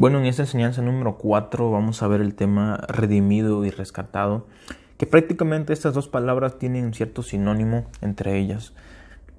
Bueno, 0.00 0.18
en 0.18 0.24
esta 0.24 0.44
enseñanza 0.44 0.80
número 0.80 1.18
4 1.18 1.70
vamos 1.70 2.02
a 2.02 2.08
ver 2.08 2.22
el 2.22 2.34
tema 2.34 2.78
redimido 2.88 3.66
y 3.66 3.70
rescatado, 3.70 4.46
que 4.96 5.04
prácticamente 5.04 5.74
estas 5.74 5.92
dos 5.92 6.08
palabras 6.08 6.58
tienen 6.58 6.86
un 6.86 6.94
cierto 6.94 7.22
sinónimo 7.22 7.84
entre 8.00 8.38
ellas. 8.38 8.72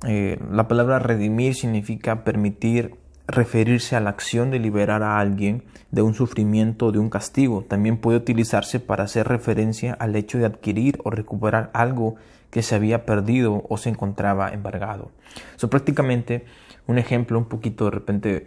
Eh, 0.07 0.39
la 0.51 0.67
palabra 0.67 0.99
redimir 0.99 1.55
significa 1.55 2.23
permitir 2.23 2.93
referirse 3.27 3.95
a 3.95 3.99
la 3.99 4.09
acción 4.09 4.51
de 4.51 4.59
liberar 4.59 5.03
a 5.03 5.19
alguien 5.19 5.63
de 5.91 6.01
un 6.01 6.13
sufrimiento 6.13 6.87
o 6.87 6.91
de 6.91 6.99
un 6.99 7.09
castigo. 7.09 7.63
También 7.67 7.97
puede 7.97 8.17
utilizarse 8.17 8.79
para 8.79 9.03
hacer 9.03 9.27
referencia 9.27 9.93
al 9.93 10.15
hecho 10.15 10.37
de 10.37 10.45
adquirir 10.45 10.99
o 11.03 11.11
recuperar 11.11 11.69
algo 11.73 12.15
que 12.49 12.61
se 12.61 12.75
había 12.75 13.05
perdido 13.05 13.63
o 13.67 13.77
se 13.77 13.89
encontraba 13.89 14.49
embargado. 14.49 15.11
So, 15.55 15.69
prácticamente 15.69 16.45
un 16.87 16.97
ejemplo 16.97 17.37
un 17.37 17.45
poquito 17.45 17.85
de 17.85 17.91
repente 17.91 18.45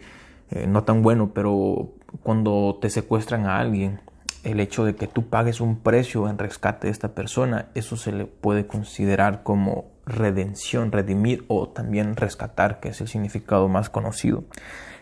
eh, 0.51 0.67
no 0.67 0.83
tan 0.83 1.01
bueno, 1.01 1.31
pero 1.33 1.89
cuando 2.21 2.77
te 2.79 2.89
secuestran 2.89 3.45
a 3.47 3.59
alguien, 3.59 3.99
el 4.45 4.59
hecho 4.59 4.85
de 4.85 4.95
que 4.95 5.07
tú 5.07 5.27
pagues 5.27 5.59
un 5.59 5.79
precio 5.79 6.29
en 6.29 6.37
rescate 6.37 6.87
de 6.87 6.91
esta 6.91 7.09
persona, 7.09 7.67
eso 7.73 7.97
se 7.97 8.11
le 8.11 8.25
puede 8.25 8.67
considerar 8.67 9.43
como 9.43 9.85
redención, 10.05 10.91
redimir 10.91 11.43
o 11.47 11.67
también 11.67 12.15
rescatar, 12.15 12.79
que 12.79 12.89
es 12.89 13.01
el 13.01 13.07
significado 13.07 13.67
más 13.67 13.89
conocido. 13.89 14.43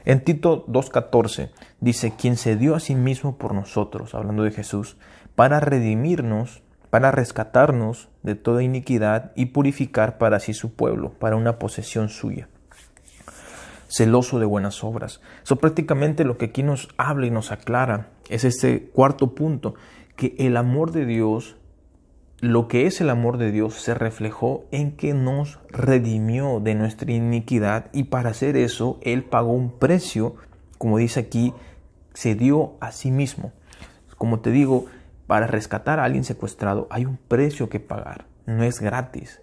En 0.05 0.21
Tito 0.21 0.65
2.14 0.67 1.49
dice, 1.81 2.13
quien 2.17 2.37
se 2.37 2.55
dio 2.55 2.75
a 2.75 2.79
sí 2.79 2.95
mismo 2.95 3.37
por 3.37 3.53
nosotros, 3.53 4.15
hablando 4.15 4.43
de 4.43 4.51
Jesús, 4.51 4.97
para 5.35 5.59
redimirnos, 5.59 6.63
para 6.89 7.11
rescatarnos 7.11 8.09
de 8.21 8.35
toda 8.35 8.63
iniquidad 8.63 9.31
y 9.35 9.47
purificar 9.47 10.17
para 10.17 10.39
sí 10.39 10.53
su 10.53 10.73
pueblo, 10.73 11.13
para 11.13 11.35
una 11.35 11.59
posesión 11.59 12.09
suya 12.09 12.47
celoso 13.93 14.39
de 14.39 14.45
buenas 14.45 14.83
obras. 14.83 15.21
Eso 15.43 15.57
prácticamente 15.57 16.23
lo 16.23 16.37
que 16.37 16.45
aquí 16.45 16.63
nos 16.63 16.89
habla 16.97 17.27
y 17.27 17.31
nos 17.31 17.51
aclara 17.51 18.09
es 18.29 18.43
este 18.43 18.85
cuarto 18.87 19.35
punto, 19.35 19.75
que 20.15 20.35
el 20.39 20.57
amor 20.57 20.91
de 20.91 21.05
Dios, 21.05 21.57
lo 22.39 22.67
que 22.67 22.87
es 22.87 23.01
el 23.01 23.11
amor 23.11 23.37
de 23.37 23.51
Dios, 23.51 23.75
se 23.75 23.93
reflejó 23.93 24.65
en 24.71 24.95
que 24.95 25.13
nos 25.13 25.59
redimió 25.69 26.59
de 26.59 26.73
nuestra 26.73 27.11
iniquidad 27.11 27.91
y 27.93 28.05
para 28.05 28.31
hacer 28.31 28.57
eso 28.57 28.99
Él 29.03 29.23
pagó 29.23 29.53
un 29.53 29.77
precio, 29.77 30.35
como 30.79 30.97
dice 30.97 31.19
aquí, 31.19 31.53
se 32.15 32.33
dio 32.33 32.73
a 32.79 32.91
sí 32.91 33.11
mismo. 33.11 33.51
Como 34.17 34.39
te 34.39 34.49
digo, 34.49 34.85
para 35.27 35.45
rescatar 35.45 35.99
a 35.99 36.05
alguien 36.05 36.23
secuestrado 36.23 36.87
hay 36.89 37.05
un 37.05 37.17
precio 37.17 37.69
que 37.69 37.79
pagar, 37.79 38.25
no 38.47 38.63
es 38.63 38.79
gratis. 38.79 39.39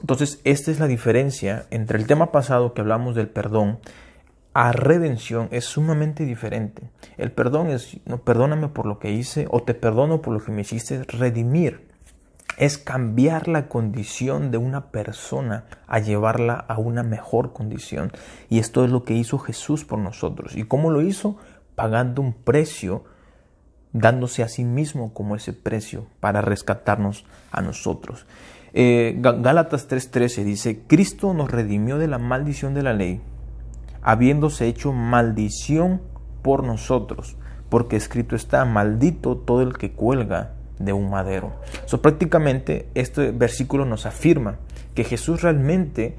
Entonces, 0.00 0.40
esta 0.44 0.70
es 0.70 0.80
la 0.80 0.86
diferencia 0.86 1.66
entre 1.70 1.98
el 1.98 2.06
tema 2.06 2.32
pasado 2.32 2.74
que 2.74 2.80
hablamos 2.80 3.14
del 3.14 3.28
perdón 3.28 3.78
a 4.54 4.72
redención 4.72 5.48
es 5.50 5.64
sumamente 5.64 6.24
diferente. 6.26 6.90
El 7.16 7.32
perdón 7.32 7.70
es, 7.70 7.98
no, 8.04 8.18
perdóname 8.18 8.68
por 8.68 8.86
lo 8.86 8.98
que 8.98 9.10
hice 9.10 9.46
o 9.50 9.62
te 9.62 9.74
perdono 9.74 10.20
por 10.20 10.34
lo 10.34 10.44
que 10.44 10.52
me 10.52 10.60
hiciste. 10.60 11.04
Redimir 11.04 11.88
es 12.58 12.76
cambiar 12.76 13.48
la 13.48 13.68
condición 13.68 14.50
de 14.50 14.58
una 14.58 14.90
persona 14.90 15.64
a 15.86 16.00
llevarla 16.00 16.54
a 16.54 16.78
una 16.78 17.02
mejor 17.02 17.54
condición. 17.54 18.12
Y 18.50 18.58
esto 18.58 18.84
es 18.84 18.90
lo 18.90 19.04
que 19.04 19.14
hizo 19.14 19.38
Jesús 19.38 19.84
por 19.84 19.98
nosotros. 19.98 20.54
¿Y 20.54 20.64
cómo 20.64 20.90
lo 20.90 21.00
hizo? 21.00 21.38
Pagando 21.74 22.20
un 22.20 22.34
precio, 22.34 23.04
dándose 23.92 24.42
a 24.42 24.48
sí 24.48 24.64
mismo 24.64 25.12
como 25.12 25.36
ese 25.36 25.52
precio 25.52 26.06
para 26.20 26.40
rescatarnos 26.40 27.24
a 27.50 27.60
nosotros. 27.60 28.26
Eh, 28.74 29.16
Gálatas 29.18 29.88
3:13 29.88 30.44
dice, 30.44 30.80
Cristo 30.86 31.34
nos 31.34 31.50
redimió 31.50 31.98
de 31.98 32.08
la 32.08 32.18
maldición 32.18 32.74
de 32.74 32.82
la 32.82 32.94
ley, 32.94 33.20
habiéndose 34.02 34.66
hecho 34.66 34.92
maldición 34.92 36.00
por 36.42 36.64
nosotros, 36.64 37.36
porque 37.68 37.96
escrito 37.96 38.34
está, 38.34 38.64
maldito 38.64 39.36
todo 39.36 39.62
el 39.62 39.76
que 39.76 39.92
cuelga 39.92 40.54
de 40.78 40.92
un 40.92 41.10
madero. 41.10 41.52
So, 41.84 42.00
prácticamente 42.00 42.88
este 42.94 43.30
versículo 43.30 43.84
nos 43.84 44.06
afirma 44.06 44.56
que 44.94 45.04
Jesús 45.04 45.42
realmente 45.42 46.16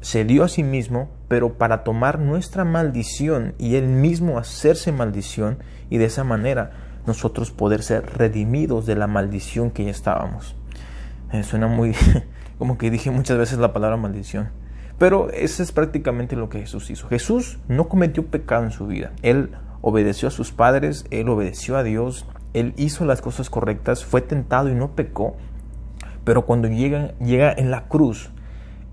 se 0.00 0.24
dio 0.24 0.44
a 0.44 0.48
sí 0.48 0.62
mismo, 0.62 1.08
pero 1.28 1.54
para 1.54 1.82
tomar 1.82 2.18
nuestra 2.18 2.64
maldición 2.64 3.54
y 3.58 3.76
él 3.76 3.86
mismo 3.88 4.38
hacerse 4.38 4.92
maldición 4.92 5.58
y 5.88 5.96
de 5.96 6.04
esa 6.04 6.24
manera 6.24 6.72
nosotros 7.06 7.50
poder 7.50 7.82
ser 7.82 8.06
redimidos 8.16 8.86
de 8.86 8.96
la 8.96 9.06
maldición 9.06 9.70
que 9.70 9.84
ya 9.84 9.90
estábamos. 9.90 10.56
Eh, 11.32 11.42
suena 11.42 11.66
muy, 11.66 11.94
como 12.58 12.78
que 12.78 12.90
dije 12.90 13.10
muchas 13.10 13.38
veces 13.38 13.58
la 13.58 13.72
palabra 13.72 13.96
maldición. 13.96 14.50
Pero 14.98 15.30
eso 15.30 15.62
es 15.62 15.72
prácticamente 15.72 16.36
lo 16.36 16.48
que 16.48 16.60
Jesús 16.60 16.88
hizo. 16.90 17.08
Jesús 17.08 17.58
no 17.68 17.88
cometió 17.88 18.26
pecado 18.26 18.64
en 18.64 18.70
su 18.70 18.86
vida. 18.86 19.12
Él 19.22 19.50
obedeció 19.80 20.28
a 20.28 20.30
sus 20.30 20.52
padres, 20.52 21.04
él 21.10 21.28
obedeció 21.28 21.76
a 21.76 21.82
Dios, 21.82 22.26
él 22.52 22.72
hizo 22.76 23.04
las 23.04 23.20
cosas 23.20 23.50
correctas, 23.50 24.04
fue 24.04 24.20
tentado 24.20 24.68
y 24.68 24.74
no 24.74 24.92
pecó. 24.92 25.36
Pero 26.22 26.46
cuando 26.46 26.68
llega, 26.68 27.14
llega 27.18 27.52
en 27.52 27.70
la 27.70 27.88
cruz 27.88 28.30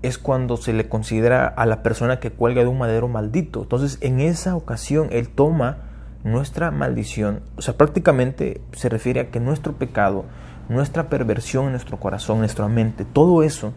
es 0.02 0.18
cuando 0.18 0.56
se 0.56 0.72
le 0.72 0.88
considera 0.88 1.46
a 1.46 1.64
la 1.64 1.82
persona 1.82 2.18
que 2.18 2.32
cuelga 2.32 2.62
de 2.62 2.68
un 2.68 2.78
madero 2.78 3.08
maldito. 3.08 3.62
Entonces 3.62 3.98
en 4.00 4.20
esa 4.20 4.56
ocasión 4.56 5.08
él 5.12 5.28
toma 5.28 5.91
nuestra 6.24 6.70
maldición. 6.70 7.40
O 7.56 7.62
sea, 7.62 7.76
prácticamente 7.76 8.60
se 8.72 8.88
refiere 8.88 9.20
a 9.20 9.30
que 9.30 9.40
nuestro 9.40 9.74
pecado 9.74 10.24
nuestra 10.68 11.08
perversión 11.08 11.66
en 11.66 11.72
nuestro 11.72 11.98
corazón, 11.98 12.38
nuestra 12.38 12.68
mente, 12.68 13.04
todo 13.04 13.42
eso, 13.42 13.72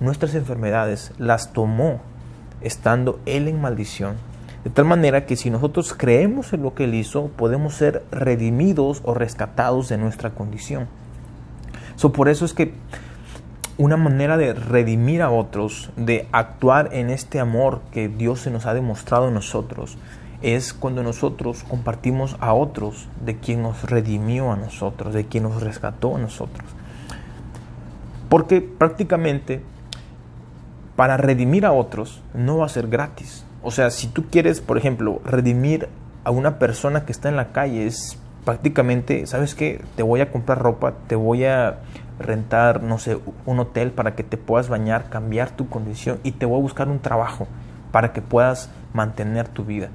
nuestras 0.00 0.34
enfermedades, 0.34 1.12
las 1.18 1.52
tomó 1.52 2.00
estando 2.60 3.20
Él 3.26 3.48
en 3.48 3.60
maldición. 3.60 4.16
De 4.64 4.70
tal 4.70 4.84
manera 4.84 5.26
que 5.26 5.36
si 5.36 5.50
nosotros 5.50 5.94
creemos 5.96 6.52
en 6.52 6.62
lo 6.62 6.74
que 6.74 6.84
Él 6.84 6.94
hizo, 6.94 7.28
podemos 7.28 7.74
ser 7.74 8.04
redimidos 8.10 9.00
o 9.04 9.14
rescatados 9.14 9.88
de 9.88 9.98
nuestra 9.98 10.30
condición. 10.30 10.88
So, 11.96 12.12
por 12.12 12.28
eso 12.28 12.44
es 12.44 12.52
que 12.52 12.74
una 13.78 13.96
manera 13.96 14.36
de 14.36 14.54
redimir 14.54 15.22
a 15.22 15.30
otros, 15.30 15.90
de 15.96 16.28
actuar 16.32 16.90
en 16.92 17.10
este 17.10 17.40
amor 17.40 17.82
que 17.92 18.08
Dios 18.08 18.40
se 18.40 18.50
nos 18.50 18.66
ha 18.66 18.74
demostrado 18.74 19.28
en 19.28 19.34
nosotros, 19.34 19.98
es 20.42 20.72
cuando 20.72 21.02
nosotros 21.02 21.64
compartimos 21.68 22.36
a 22.40 22.52
otros 22.52 23.08
de 23.24 23.36
quien 23.38 23.62
nos 23.62 23.84
redimió 23.84 24.52
a 24.52 24.56
nosotros, 24.56 25.14
de 25.14 25.26
quien 25.26 25.44
nos 25.44 25.62
rescató 25.62 26.16
a 26.16 26.18
nosotros. 26.18 26.68
Porque 28.28 28.60
prácticamente 28.60 29.62
para 30.96 31.16
redimir 31.16 31.66
a 31.66 31.72
otros 31.72 32.22
no 32.34 32.58
va 32.58 32.66
a 32.66 32.70
ser 32.70 32.88
gratis. 32.88 33.44
O 33.62 33.70
sea, 33.70 33.90
si 33.90 34.06
tú 34.08 34.26
quieres, 34.30 34.60
por 34.60 34.78
ejemplo, 34.78 35.20
redimir 35.24 35.88
a 36.24 36.30
una 36.30 36.58
persona 36.58 37.04
que 37.04 37.12
está 37.12 37.28
en 37.28 37.36
la 37.36 37.52
calle, 37.52 37.86
es 37.86 38.18
prácticamente, 38.44 39.26
¿sabes 39.26 39.54
qué? 39.54 39.84
Te 39.96 40.02
voy 40.02 40.20
a 40.20 40.30
comprar 40.30 40.58
ropa, 40.60 40.94
te 41.06 41.16
voy 41.16 41.44
a 41.44 41.80
rentar, 42.18 42.82
no 42.82 42.98
sé, 42.98 43.18
un 43.44 43.58
hotel 43.58 43.90
para 43.90 44.14
que 44.14 44.22
te 44.22 44.36
puedas 44.36 44.68
bañar, 44.68 45.10
cambiar 45.10 45.50
tu 45.50 45.68
condición 45.68 46.18
y 46.22 46.32
te 46.32 46.46
voy 46.46 46.58
a 46.58 46.62
buscar 46.62 46.88
un 46.88 47.00
trabajo 47.00 47.46
para 47.92 48.12
que 48.12 48.22
puedas 48.22 48.70
mantener 48.92 49.48
tu 49.48 49.64
vida. 49.64 49.90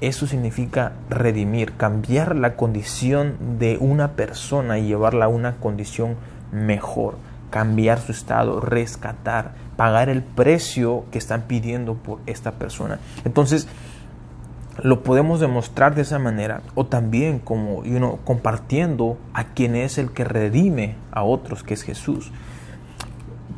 Eso 0.00 0.26
significa 0.26 0.92
redimir, 1.10 1.72
cambiar 1.72 2.36
la 2.36 2.54
condición 2.54 3.58
de 3.58 3.78
una 3.80 4.12
persona 4.12 4.78
y 4.78 4.86
llevarla 4.86 5.24
a 5.24 5.28
una 5.28 5.56
condición 5.56 6.16
mejor, 6.52 7.16
cambiar 7.50 7.98
su 8.00 8.12
estado, 8.12 8.60
rescatar, 8.60 9.54
pagar 9.76 10.08
el 10.08 10.22
precio 10.22 11.04
que 11.10 11.18
están 11.18 11.42
pidiendo 11.42 11.94
por 11.94 12.20
esta 12.26 12.52
persona. 12.52 13.00
Entonces, 13.24 13.66
lo 14.82 15.02
podemos 15.02 15.40
demostrar 15.40 15.96
de 15.96 16.02
esa 16.02 16.20
manera 16.20 16.62
o 16.76 16.86
también 16.86 17.40
como 17.40 17.82
compartiendo 18.24 19.18
a 19.34 19.44
quien 19.44 19.74
es 19.74 19.98
el 19.98 20.12
que 20.12 20.22
redime 20.22 20.94
a 21.10 21.24
otros, 21.24 21.64
que 21.64 21.74
es 21.74 21.82
Jesús. 21.82 22.30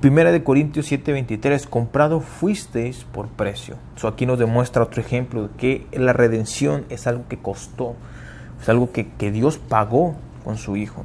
Primera 0.00 0.32
de 0.32 0.42
Corintios 0.42 0.90
7:23, 0.90 1.66
comprado 1.66 2.20
fuisteis 2.20 3.04
por 3.04 3.28
precio. 3.28 3.76
Aquí 4.02 4.24
nos 4.24 4.38
demuestra 4.38 4.82
otro 4.82 5.02
ejemplo 5.02 5.42
de 5.42 5.56
que 5.58 5.86
la 5.92 6.14
redención 6.14 6.86
es 6.88 7.06
algo 7.06 7.24
que 7.28 7.36
costó, 7.36 7.96
es 8.62 8.68
algo 8.70 8.92
que, 8.92 9.10
que 9.10 9.30
Dios 9.30 9.58
pagó 9.58 10.14
con 10.42 10.56
su 10.56 10.76
Hijo. 10.76 11.04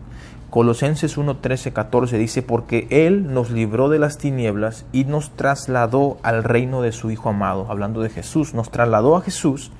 Colosenses 0.49 1.17
1, 1.17 1.39
14 1.73 2.17
dice, 2.17 2.41
porque 2.41 2.87
Él 2.89 3.33
nos 3.33 3.51
libró 3.51 3.89
de 3.89 3.99
las 3.99 4.17
tinieblas 4.17 4.85
y 4.93 5.03
nos 5.03 5.31
trasladó 5.31 6.17
al 6.23 6.45
reino 6.45 6.81
de 6.81 6.93
su 6.93 7.11
Hijo 7.11 7.27
amado, 7.27 7.67
hablando 7.69 8.01
de 8.01 8.09
Jesús, 8.09 8.53
nos 8.53 8.71
trasladó 8.71 9.17
a 9.17 9.21
Jesús, 9.21 9.73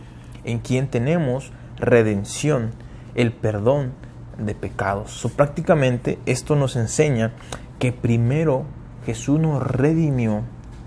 en 0.44 0.60
quien 0.60 0.90
tenemos 0.90 1.54
redención, 1.78 2.72
el 3.16 3.32
perdón 3.32 3.94
de 4.38 4.56
pecados. 4.56 5.12
So, 5.12 5.30
prácticamente 5.30 6.20
esto 6.26 6.58
nos 6.58 6.76
enseña 6.76 7.32
que 7.80 7.94
primero 7.94 8.66
Jesús 9.06 9.40
nos 9.40 9.62
redimió, 9.66 10.42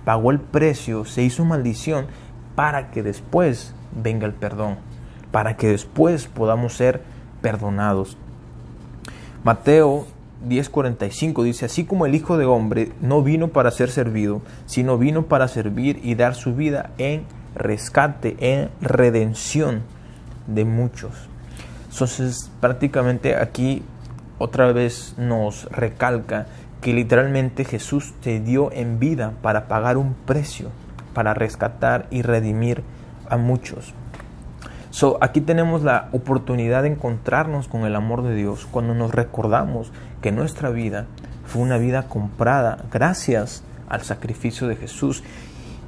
pagó 0.05 0.31
el 0.31 0.41
precio, 0.41 1.05
se 1.05 1.23
hizo 1.23 1.45
maldición 1.45 2.07
para 2.55 2.91
que 2.91 3.03
después 3.03 3.75
venga 3.93 4.27
el 4.27 4.35
perdón, 4.35 4.77
para 5.31 5.57
que 5.57 5.69
después 5.69 6.27
podamos 6.27 6.75
ser 6.75 7.03
perdonados. 7.41 8.17
Mateo 9.45 10.07
10:45 10.47 11.43
dice, 11.45 11.67
así 11.67 11.85
como 11.85 12.07
el 12.07 12.15
Hijo 12.15 12.37
de 12.37 12.47
Hombre 12.47 12.93
no 13.01 13.23
vino 13.23 13.49
para 13.49 13.71
ser 13.71 13.91
servido, 13.91 14.43
sino 14.67 14.99
vino 14.99 15.27
para 15.27 15.49
servir 15.49 16.01
y 16.03 16.15
dar 16.15 16.35
su 16.35 16.55
vida 16.55 16.91
en 16.99 17.25
rescate, 17.55 18.37
en 18.41 18.71
redención 18.81 19.83
de 20.47 20.65
muchos. 20.65 21.13
Entonces 21.91 22.51
prácticamente 22.61 23.37
aquí 23.37 23.83
otra 24.39 24.73
vez 24.73 25.15
nos 25.19 25.65
recalca 25.65 26.47
que 26.81 26.93
literalmente 26.93 27.65
Jesús 27.65 28.15
te 28.23 28.41
dio 28.41 28.73
en 28.73 28.99
vida 28.99 29.33
para 29.43 29.67
pagar 29.69 29.97
un 29.97 30.15
precio, 30.15 30.71
para 31.15 31.35
rescatar 31.35 32.07
y 32.11 32.23
redimir 32.23 32.83
a 33.29 33.37
muchos. 33.37 33.95
So, 34.91 35.19
aquí 35.21 35.41
tenemos 35.41 35.83
la 35.83 36.09
oportunidad 36.13 36.83
de 36.83 36.89
encontrarnos 36.89 37.69
con 37.69 37.85
el 37.85 37.95
amor 37.95 38.23
de 38.23 38.35
Dios 38.35 38.67
cuando 38.71 38.95
nos 38.95 39.15
recordamos 39.15 39.93
que 40.23 40.33
nuestra 40.33 40.71
vida 40.71 41.07
fue 41.47 41.63
una 41.63 41.79
vida 41.79 42.05
comprada 42.09 42.85
gracias 42.91 43.63
al 43.89 44.03
sacrificio 44.03 44.67
de 44.67 44.77
Jesús. 44.77 45.23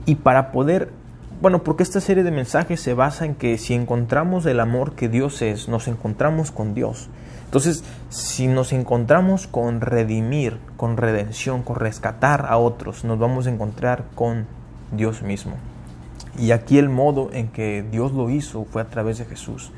Y 0.07 0.17
para 0.17 0.53
poder, 0.53 0.91
bueno, 1.41 1.63
porque 1.63 1.83
esta 1.83 2.01
serie 2.01 2.23
de 2.23 2.31
mensajes 2.31 2.81
se 2.81 2.93
basa 2.93 3.25
en 3.25 3.35
que 3.35 3.57
si 3.57 3.75
encontramos 3.75 4.45
el 4.47 4.61
amor 4.61 4.93
que 4.93 5.09
Dios 5.09 5.41
es, 5.41 5.69
nos 5.69 5.89
encontramos 5.89 6.51
con 6.51 6.75
Dios. 6.75 7.09
Entonces, 7.47 7.83
si 8.11 8.47
nos 8.47 8.73
encontramos 8.73 9.47
con 9.47 9.81
redimir, 9.81 10.59
con 10.77 10.97
redención, 10.97 11.63
con 11.63 11.77
rescatar 11.77 12.47
a 12.49 12.59
otros, 12.59 13.05
nos 13.05 13.19
vamos 13.19 13.47
a 13.47 13.51
encontrar 13.51 14.05
con 14.15 14.47
Dios 14.93 15.23
mismo. 15.23 15.55
Y 16.39 16.53
aquí 16.53 16.79
el 16.79 16.89
modo 16.89 17.31
en 17.33 17.49
que 17.49 17.85
Dios 17.91 18.13
lo 18.13 18.31
hizo 18.31 18.67
fue 18.67 18.83
a 18.83 18.89
través 18.89 19.19
de 19.19 19.25
Jesús. 19.25 19.73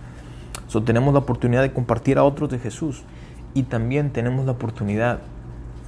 So, 0.66 0.82
tenemos 0.82 1.14
la 1.14 1.20
oportunidad 1.20 1.62
de 1.62 1.72
compartir 1.72 2.18
a 2.18 2.24
otros 2.24 2.50
de 2.50 2.58
Jesús 2.58 3.04
y 3.54 3.64
también 3.64 4.10
tenemos 4.10 4.46
la 4.46 4.52
oportunidad, 4.52 5.20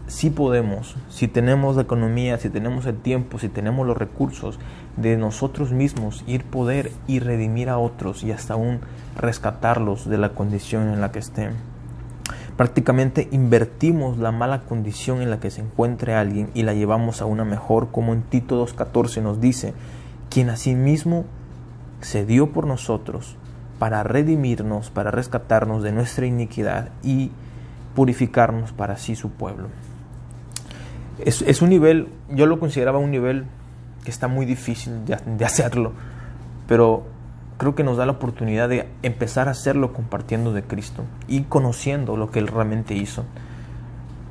si 0.06 0.28
podemos, 0.30 0.96
si 1.08 1.28
tenemos 1.28 1.76
la 1.76 1.82
economía, 1.82 2.38
si 2.38 2.50
tenemos 2.50 2.84
el 2.86 2.98
tiempo, 2.98 3.38
si 3.38 3.48
tenemos 3.48 3.86
los 3.86 3.96
recursos, 3.96 4.58
de 4.96 5.16
nosotros 5.16 5.72
mismos 5.72 6.24
ir 6.26 6.44
poder 6.44 6.92
y 7.06 7.20
redimir 7.20 7.70
a 7.70 7.78
otros 7.78 8.22
y 8.22 8.30
hasta 8.30 8.54
aún 8.54 8.80
rescatarlos 9.16 10.08
de 10.08 10.18
la 10.18 10.30
condición 10.30 10.88
en 10.92 11.00
la 11.00 11.10
que 11.10 11.20
estén. 11.20 11.52
Prácticamente 12.56 13.28
invertimos 13.32 14.18
la 14.18 14.30
mala 14.30 14.62
condición 14.62 15.22
en 15.22 15.30
la 15.30 15.40
que 15.40 15.50
se 15.50 15.62
encuentre 15.62 16.14
alguien 16.14 16.50
y 16.54 16.62
la 16.62 16.74
llevamos 16.74 17.20
a 17.20 17.26
una 17.26 17.44
mejor, 17.44 17.90
como 17.90 18.12
en 18.12 18.22
Tito 18.22 18.64
2.14 18.64 19.22
nos 19.22 19.40
dice, 19.40 19.74
quien 20.30 20.50
asimismo 20.50 21.24
se 22.00 22.24
dio 22.26 22.52
por 22.52 22.66
nosotros 22.66 23.36
para 23.78 24.02
redimirnos, 24.02 24.90
para 24.90 25.10
rescatarnos 25.10 25.82
de 25.82 25.92
nuestra 25.92 26.26
iniquidad 26.26 26.90
y 27.02 27.32
purificarnos 27.96 28.72
para 28.72 28.98
sí 28.98 29.16
su 29.16 29.30
pueblo. 29.30 29.68
Es, 31.18 31.62
un 31.62 31.70
nivel, 31.70 32.08
yo 32.30 32.46
lo 32.46 32.58
consideraba 32.58 32.98
un 32.98 33.10
nivel 33.10 33.44
que 34.04 34.10
está 34.10 34.28
muy 34.28 34.46
difícil 34.46 35.04
de, 35.04 35.16
de 35.24 35.44
hacerlo, 35.44 35.92
pero 36.66 37.04
creo 37.56 37.74
que 37.74 37.84
nos 37.84 37.96
da 37.96 38.06
la 38.06 38.12
oportunidad 38.12 38.68
de 38.68 38.88
empezar 39.02 39.48
a 39.48 39.52
hacerlo 39.52 39.92
compartiendo 39.92 40.52
de 40.52 40.62
Cristo 40.62 41.04
y 41.28 41.42
conociendo 41.42 42.16
lo 42.16 42.30
que 42.30 42.40
Él 42.40 42.48
realmente 42.48 42.94
hizo. 42.94 43.24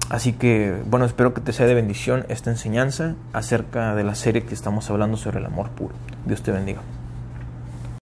Así 0.10 0.34
que, 0.34 0.82
bueno, 0.86 1.06
espero 1.06 1.34
que 1.34 1.42
te 1.42 1.54
sea 1.54 1.66
de 1.66 1.74
bendición 1.74 2.26
esta 2.30 2.52
enseñanza 2.52 3.16
acerca 3.32 3.96
de 3.96 4.04
la 4.04 4.16
serie 4.16 4.44
que 4.44 4.54
estamos 4.54 4.90
hablando 4.90 5.18
sobre 5.18 5.40
el 5.40 5.46
amor 5.46 5.70
puro. 5.70 5.96
Dios 6.26 6.44
te 6.44 6.52
bendiga. 6.52 6.82